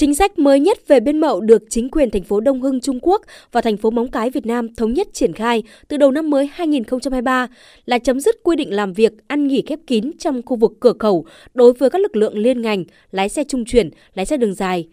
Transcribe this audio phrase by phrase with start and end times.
[0.00, 2.98] Chính sách mới nhất về biên mậu được chính quyền thành phố Đông Hưng Trung
[3.02, 6.30] Quốc và thành phố Móng Cái Việt Nam thống nhất triển khai từ đầu năm
[6.30, 7.48] mới 2023
[7.86, 10.92] là chấm dứt quy định làm việc ăn nghỉ khép kín trong khu vực cửa
[10.98, 14.54] khẩu đối với các lực lượng liên ngành, lái xe trung chuyển, lái xe đường
[14.54, 14.88] dài.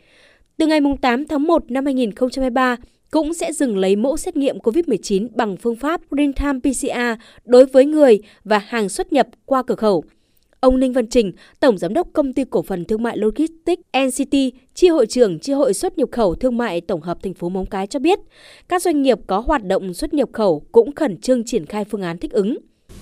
[0.57, 2.75] Từ ngày 8 tháng 1 năm 2023,
[3.11, 7.85] cũng sẽ dừng lấy mẫu xét nghiệm COVID-19 bằng phương pháp real-time PCR đối với
[7.85, 10.03] người và hàng xuất nhập qua cửa khẩu.
[10.67, 14.33] Ông Ninh Văn Trình, Tổng Giám đốc Công ty Cổ phần Thương mại Logistics NCT,
[14.73, 17.65] Chi hội trưởng Chi hội xuất nhập khẩu thương mại tổng hợp thành phố Móng
[17.65, 18.19] Cái cho biết,
[18.69, 22.01] các doanh nghiệp có hoạt động xuất nhập khẩu cũng khẩn trương triển khai phương
[22.01, 22.57] án thích ứng.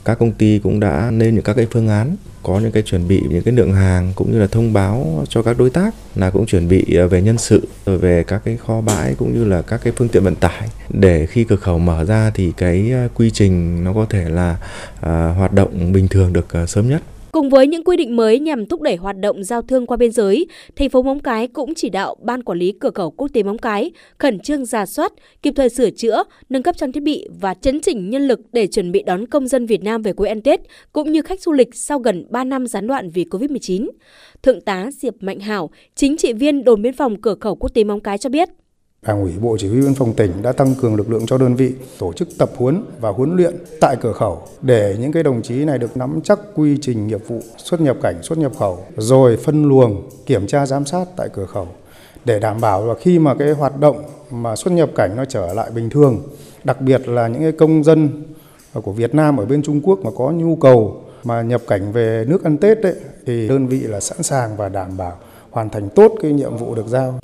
[0.05, 3.07] Các công ty cũng đã lên những các cái phương án, có những cái chuẩn
[3.07, 6.29] bị những cái lượng hàng cũng như là thông báo cho các đối tác là
[6.29, 9.45] cũng chuẩn bị ờ, về nhân sự rồi về các cái kho bãi cũng như
[9.45, 12.91] là các cái phương tiện vận tải để khi cửa khẩu mở ra thì cái
[12.91, 14.57] ờ, quy trình nó có thể là
[15.01, 17.01] ờ, hoạt động bình thường được sớm nhất.
[17.35, 20.11] Cùng với những quy định mới nhằm thúc đẩy hoạt động giao thương qua biên
[20.11, 23.43] giới, thành phố Móng Cái cũng chỉ đạo Ban Quản lý Cửa khẩu Quốc tế
[23.43, 27.27] Móng Cái khẩn trương giả soát, kịp thời sửa chữa, nâng cấp trang thiết bị
[27.41, 30.29] và chấn chỉnh nhân lực để chuẩn bị đón công dân Việt Nam về quê
[30.29, 30.59] ăn Tết,
[30.93, 33.89] cũng như khách du lịch sau gần 3 năm gián đoạn vì Covid-19.
[34.43, 37.83] Thượng tá Diệp Mạnh Hảo, chính trị viên đồn biên phòng Cửa khẩu Quốc tế
[37.83, 38.49] Móng Cái cho biết.
[39.05, 41.55] Đảng ủy Bộ Chỉ huy Biên phòng tỉnh đã tăng cường lực lượng cho đơn
[41.55, 45.41] vị, tổ chức tập huấn và huấn luyện tại cửa khẩu để những cái đồng
[45.41, 48.79] chí này được nắm chắc quy trình nghiệp vụ, xuất nhập cảnh, xuất nhập khẩu,
[48.97, 51.67] rồi phân luồng, kiểm tra, giám sát tại cửa khẩu
[52.25, 55.53] để đảm bảo là khi mà cái hoạt động mà xuất nhập cảnh nó trở
[55.53, 56.21] lại bình thường,
[56.63, 58.23] đặc biệt là những cái công dân
[58.73, 62.25] của Việt Nam ở bên Trung Quốc mà có nhu cầu mà nhập cảnh về
[62.27, 62.95] nước ăn Tết đấy
[63.25, 65.17] thì đơn vị là sẵn sàng và đảm bảo
[65.51, 67.19] hoàn thành tốt cái nhiệm vụ được giao.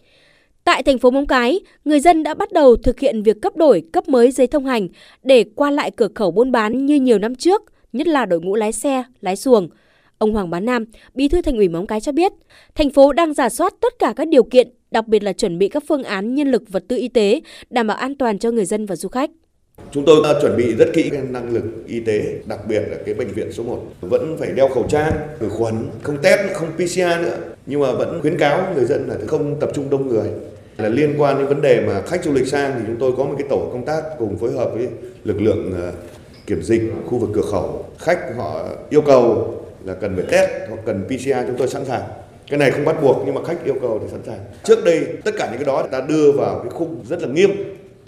[0.63, 3.83] Tại thành phố Móng Cái, người dân đã bắt đầu thực hiện việc cấp đổi,
[3.93, 4.87] cấp mới giấy thông hành
[5.23, 7.61] để qua lại cửa khẩu buôn bán như nhiều năm trước,
[7.93, 9.69] nhất là đội ngũ lái xe, lái xuồng.
[10.17, 12.31] Ông Hoàng Bá Nam, Bí thư Thành ủy Móng Cái cho biết,
[12.75, 15.69] thành phố đang giả soát tất cả các điều kiện, đặc biệt là chuẩn bị
[15.69, 18.65] các phương án nhân lực vật tư y tế, đảm bảo an toàn cho người
[18.65, 19.29] dân và du khách.
[19.91, 22.97] Chúng tôi đã chuẩn bị rất kỹ cái năng lực y tế, đặc biệt là
[23.05, 23.83] cái bệnh viện số 1.
[24.01, 27.37] Vẫn phải đeo khẩu trang, khử khuẩn, không test, không PCR nữa.
[27.65, 30.29] Nhưng mà vẫn khuyến cáo người dân là không tập trung đông người
[30.81, 33.23] là liên quan đến vấn đề mà khách du lịch sang thì chúng tôi có
[33.23, 34.87] một cái tổ công tác cùng phối hợp với
[35.23, 35.91] lực lượng ờ,
[36.47, 37.85] kiểm dịch khu vực cửa khẩu.
[37.99, 39.55] Khách họ yêu cầu
[39.85, 42.03] là cần phải test hoặc cần PCR chúng tôi sẵn sàng.
[42.47, 44.39] Cái này không bắt buộc nhưng mà khách yêu cầu thì sẵn sàng.
[44.63, 47.51] Trước đây tất cả những cái đó ta đưa vào cái khung rất là nghiêm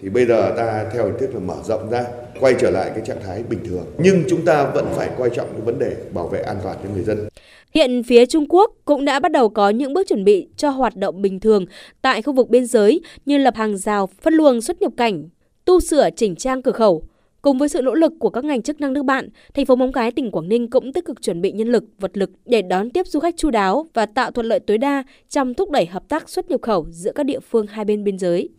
[0.03, 2.05] thì bây giờ ta theo hình thức là mở rộng ra
[2.39, 5.47] quay trở lại cái trạng thái bình thường nhưng chúng ta vẫn phải quan trọng
[5.51, 7.27] cái vấn đề bảo vệ an toàn cho người dân
[7.73, 10.95] Hiện phía Trung Quốc cũng đã bắt đầu có những bước chuẩn bị cho hoạt
[10.95, 11.65] động bình thường
[12.01, 15.29] tại khu vực biên giới như lập hàng rào, phân luồng xuất nhập cảnh,
[15.65, 17.03] tu sửa chỉnh trang cửa khẩu.
[17.41, 19.91] Cùng với sự nỗ lực của các ngành chức năng nước bạn, thành phố Móng
[19.91, 22.89] Cái, tỉnh Quảng Ninh cũng tích cực chuẩn bị nhân lực, vật lực để đón
[22.89, 26.09] tiếp du khách chu đáo và tạo thuận lợi tối đa trong thúc đẩy hợp
[26.09, 28.49] tác xuất nhập khẩu giữa các địa phương hai bên biên giới.